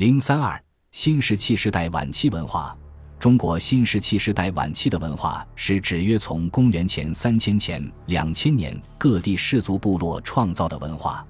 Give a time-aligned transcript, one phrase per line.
[0.00, 0.58] 零三二
[0.92, 2.74] 新石器时代晚期文化。
[3.18, 11.22] 中国新石器时代晚期的文化是指约从公元前三千前两千年各地氏族部落创造的文化。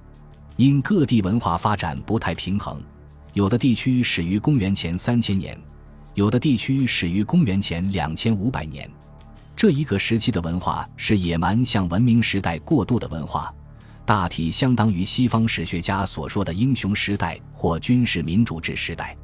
[0.54, 2.80] 因各地文化发展不太平衡，
[3.32, 5.60] 有的地区始于公元前三千年，
[6.14, 8.88] 有的地区始于公元前两千五百年。
[9.56, 13.52] 这一个时期的文化是野蛮向文明时代过渡的文化。
[14.04, 19.16] 大体相当于西方史学家所说的英雄时代或军事民主制时代。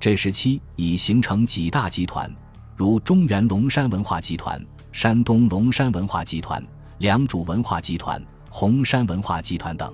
[0.00, 2.30] 这时期已形成几大集团，
[2.76, 4.60] 如中原龙山文化集团、
[4.92, 6.62] 山东龙山文化集团、
[6.98, 9.92] 良渚文化集团、红山文化集团等。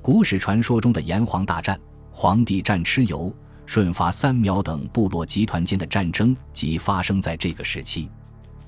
[0.00, 1.78] 古史传说中的炎黄大战、
[2.10, 3.34] 黄帝战蚩尤、
[3.66, 8.08] 舜伐三苗等部落集团间的战争，即发生在这个时期。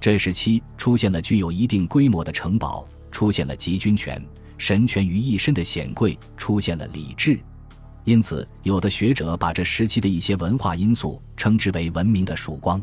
[0.01, 4.23] 这时期出现了具有一定规模的城堡，出现了集军权。
[4.59, 7.39] 神权于一身的显贵出现了礼制，
[8.05, 12.83] 因此有的学者把这时期的一些文化因素称之为文明的曙光。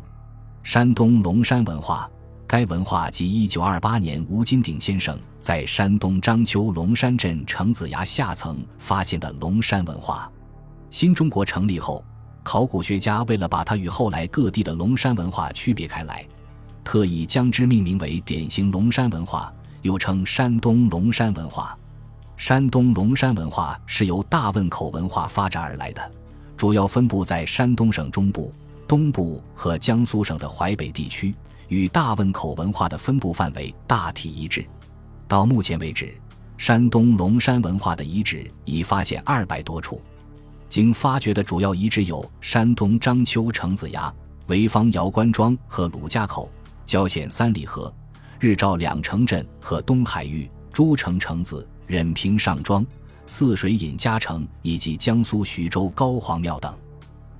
[0.63, 2.09] 山东龙山文化，
[2.47, 10.31] 该文化即一九二八年吴金鼎先生在山东章丘龙山镇程子崖下层发现的龙山文化。
[10.89, 12.05] 新中国成立后，
[12.43, 16.25] 考古学家为了把它与后来各地的龙山文化区别开来，
[16.83, 19.51] 特意将之命名为典型龙山文化。
[19.83, 21.77] 又称山东龙山文化，
[22.37, 26.11] 山东龙山文化是由大汶口文化发展而来的，
[26.57, 28.51] 主要分布在山东省中部、
[28.87, 31.35] 东部和江苏省的淮北地区，
[31.67, 34.65] 与大汶口文化的分布范围大体一致。
[35.27, 36.15] 到目前为止，
[36.57, 40.01] 山东龙山文化的遗址已发现二百多处，
[40.69, 44.13] 经发掘的主要遗址有山东章丘程子崖、
[44.47, 46.49] 潍坊姚官庄和鲁家口、
[46.85, 47.93] 郊县三里河。
[48.43, 52.85] 日照两城镇和东海域、诸城城子、任平上庄、
[53.25, 56.77] 泗水尹家城以及江苏徐州高皇庙等。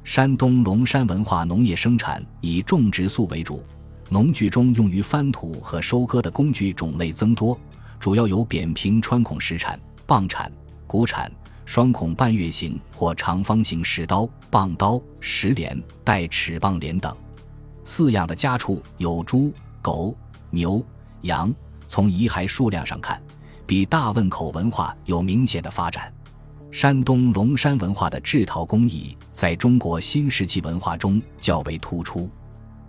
[0.05, 3.61] 山东龙山文化农业生产以种植粟为主，
[4.07, 7.59] 农具中用于翻土和收割的工具种类增多，
[7.99, 10.49] 主要有扁平穿孔石铲、棒铲、
[10.87, 11.30] 骨铲、
[11.65, 17.13] 双孔半月形或长方形石刀、棒刀、石镰、带齿棒镰等。
[17.83, 20.15] 饲养的家畜有猪、狗、
[20.53, 20.81] 牛。
[21.21, 21.53] 羊
[21.87, 23.21] 从遗骸数量上看，
[23.65, 26.14] 比大汶口文化有明显的发展。
[26.69, 32.30] 山东龙山文化的制陶工艺在中国新石器文化中较为突出。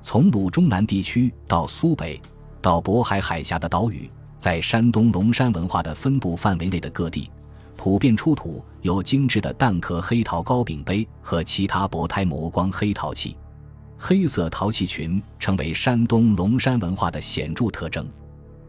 [0.01, 2.21] 从鲁中南地区到苏北，
[2.61, 7.31] 到渤海海峡的岛屿，在山东龙山文化的分布范围内的各地，
[7.77, 13.37] 普遍出土有精致的蛋壳黑陶高柄杯和其他薄胎磨光黑陶器。
[14.07, 18.07] 黑色陶器群成为山东龙山文化的显著特征。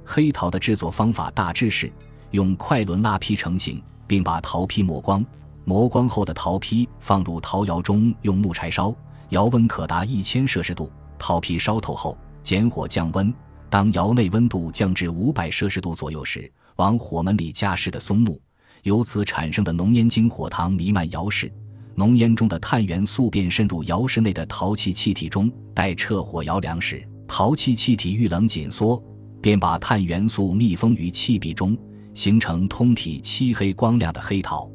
[0.06, 1.92] 黑陶的制作方法大致是
[2.32, 5.26] 用快轮拉坯成型，并把陶坯磨光。
[5.66, 8.96] 磨光后的陶坯放入陶窑中，用木柴烧，
[9.32, 10.90] 窑温可达一千摄氏度。
[11.20, 13.34] 陶坯烧透后，减火降温。
[13.70, 18.40] 当窑内温度降至五百摄氏度左右时，往火门里加湿的松木，
[18.84, 21.52] 由此产生的浓烟经火塘弥漫窑室，
[21.96, 25.52] 浓烟中的碳元素便渗入窑室内的陶器气体中。
[25.74, 29.02] 待撤火窑凉时，陶器气体遇冷紧缩。
[29.42, 31.78] 便把碳元素密封于器壁中，
[32.16, 34.68] 形成通体漆黑光亮的黑陶。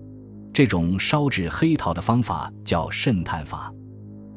[0.52, 3.72] 这种烧制黑陶的方法叫渗碳法。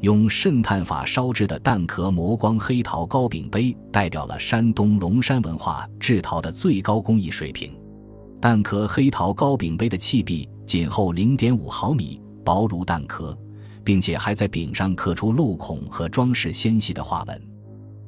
[0.01, 7.71] 用渗碳法烧制的蛋壳磨光黑陶高柄杯，代表了山东龙山文化制陶的最高工艺水平。
[8.41, 13.37] 蛋壳黑陶高柄杯的器壁仅厚零点五毫米，薄如蛋壳，
[13.83, 17.41] 并且还在柄上刻出镂孔和装饰纤细的花纹。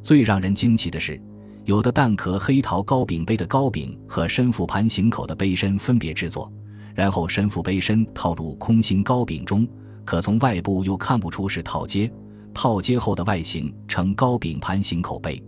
[0.02, 1.20] 最让人惊奇的是。
[1.64, 6.54] 有的蛋壳黑陶高柄杯的高柄和身腹盘形口的杯身分别制作，
[6.94, 9.68] 然后身腹杯身套入空心高柄中，
[10.06, 12.12] 可从外部又看不出是套接。
[12.54, 15.44] 套接后的外形呈高柄盘形口杯，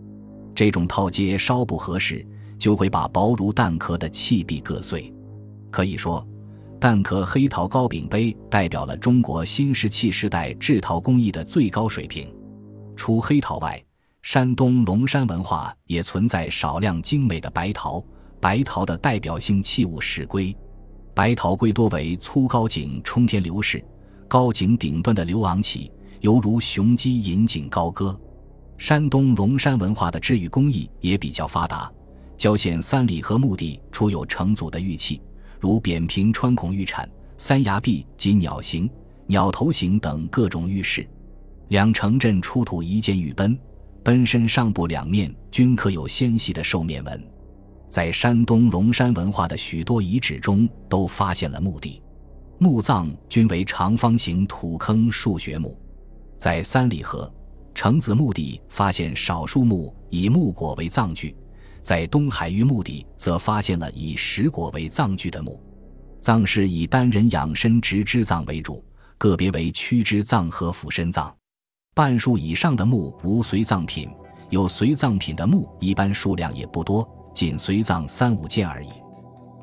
[0.56, 2.26] 这种套接稍不合适，
[2.58, 5.14] 就会把薄如蛋壳的器壁硌碎。
[5.70, 6.28] 可以说，
[6.80, 12.32] 蛋壳黑陶高柄杯代表了中国新石器时代制陶工艺的最高水平。
[12.96, 13.84] 除黑陶外，
[14.22, 18.04] 山东龙山文化也存在少量精美的白陶，
[18.40, 20.56] 白陶的代表性器物是龟。
[21.16, 23.84] 白陶龟多为粗高颈冲天流式，
[24.28, 25.92] 高颈顶端的流昂起，
[26.22, 28.16] 犹如雄鸡引颈高歌。
[28.78, 31.92] 山东龙山文化的制玉工艺也比较发达，
[32.38, 35.20] 郊县三里河墓地出有成组的玉器，
[35.60, 38.90] 如扁平穿孔玉铲、三崖壁及鸟形、
[39.26, 41.08] 鸟头形等各种玉饰。
[41.70, 43.58] 两城镇出土一件玉奔。
[44.04, 47.22] 奔身上部两面均刻有纤细的兽面纹，
[47.90, 52.02] 在山东龙山文化的许多遗址中都发现了墓地。
[52.58, 55.78] 墓葬均为长方形土坑数穴墓。
[56.38, 57.30] 在三里河、
[57.76, 61.36] 城子墓地发现少数墓以木椁为葬具，
[61.88, 65.58] 在东海域墓地则发现了以石椁为葬具的墓。
[66.20, 68.84] 葬式以单人仰身直肢葬为主，
[69.18, 71.34] 个别为屈肢葬和俯身葬。
[71.96, 74.10] 半数以上的墓无随葬品，
[74.50, 78.90] 有随葬品的墓一般数量也不多，仅随葬三五件而已。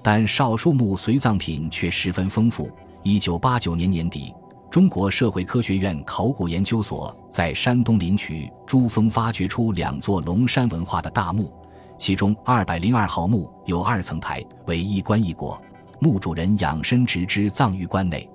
[0.03, 2.70] 但少数墓随葬品却十分丰富。
[3.03, 4.32] 一九八九年年底，
[4.70, 11.53] 中国社会科学院考古研究所在山东临朐珠峰发掘出两座龙山文化的大墓，
[11.99, 15.58] 其中二百零二号墓有二层台，为一棺一椁，
[16.00, 18.29] 墓主人仰身直肢葬于棺内，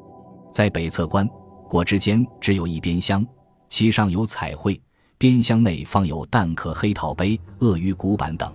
[0.51, 1.29] 在北侧棺
[1.69, 3.25] 椁之间只有一边箱。
[3.67, 4.81] 其上有彩绘，
[5.19, 8.51] 边箱内放有蛋壳、黑陶杯、鳄鱼骨板等。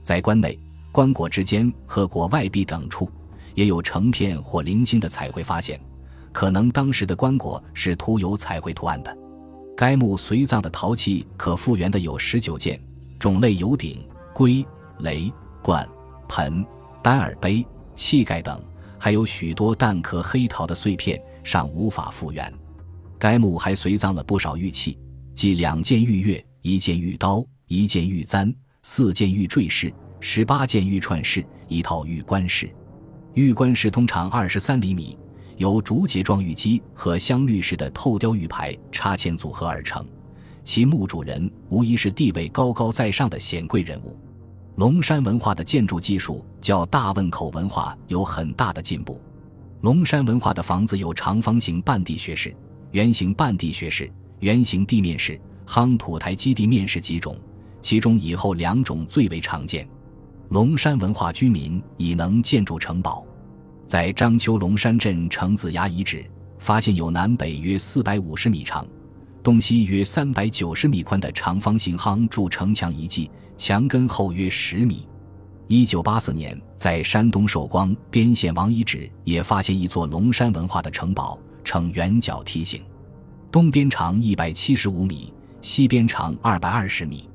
[0.00, 0.56] 在棺内、
[0.92, 3.10] 棺椁之间和椁外壁等处，
[3.56, 5.80] 也有成片或零星的彩绘发现，
[6.30, 9.16] 可能当时的棺椁是涂有彩绘图案的。
[9.76, 12.80] 该墓随葬的陶器可复原的有十九件，
[13.18, 14.66] 种类有鼎、龟、
[14.98, 15.32] 雷、
[15.62, 15.88] 罐、
[16.28, 16.66] 盆、
[17.00, 17.64] 单耳杯、
[17.94, 18.60] 器盖等，
[18.98, 22.52] 还有许多蛋壳、黑陶的碎片，尚无法复原。
[23.16, 24.98] 该墓还随葬了不少玉器，
[25.36, 28.52] 即两件玉钺、一件玉刀、一件玉簪、
[28.82, 32.68] 四件玉坠饰、十八件玉串饰、一套玉冠饰。
[33.34, 35.16] 玉冠饰通常二十三厘米，
[35.58, 40.04] 由竹节状玉基和镶绿式的透雕玉牌插嵌组合而成。
[40.64, 44.18] 其墓主人无疑是地位高高在上的显贵人物。
[44.76, 49.20] 龙山文化的建筑技术较大汶口文化有很大的进步。
[49.82, 52.52] 龙山文化的房子有长方形半地穴式。
[52.92, 54.08] 圆形半地穴式、
[54.38, 57.36] 圆形地面式、夯土台基地面式几种，
[57.82, 59.84] 其中以后两种最为常见。
[60.50, 63.26] 龙山文化居民已能建筑城堡，
[63.84, 66.24] 在章丘龙山镇城子崖遗址
[66.60, 68.86] 发现有南北约四百五十米长、
[69.44, 75.06] 东西约三百九十米宽的长方形夯筑城墙遗迹，墙根厚约十米。
[75.66, 81.38] 一九八四年，在山东寿光边县王遗址也发现一座龙山文化的城堡。
[81.62, 82.82] 呈圆角梯形，
[83.50, 87.28] 东边长一百七十五米，西边长二百二十米。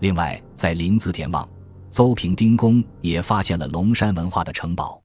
[0.00, 1.46] 另外，在临淄田望、
[1.90, 5.02] 邹平丁宫也发现了龙山文化的城堡。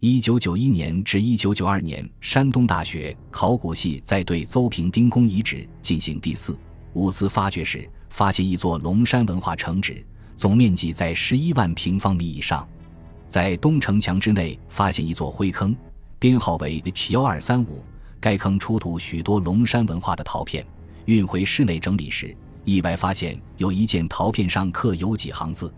[0.00, 6.54] 一九九一年至一九九二年，山东大学考古系在对邹平丁宫遗址进行第四、
[6.92, 10.04] 五次发掘时，发现一座龙山文化城址，
[10.36, 12.68] 总面积在十一万平方米以上。
[13.26, 15.74] 在东城墙之内发现一座灰坑，
[16.18, 17.82] 编号为 H 幺二三五。
[18.20, 20.62] 该坑出土许多龙山文化的陶片，
[21.06, 25.72] 运回室内整理时，意外发现有一件陶片上刻有几行字，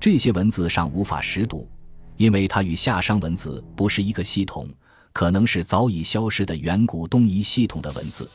[0.00, 1.68] 这些文字尚无法识读，
[2.22, 4.68] 因为它与夏商文字不是一个系统，
[5.12, 8.30] 可能是早已消失的远古东夷系统的文字。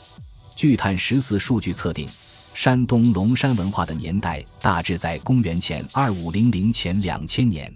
[0.58, 2.10] 据碳十四数据测定，
[2.54, 7.74] 山东龙山文化的年代大致在公元前二五零零前两千年。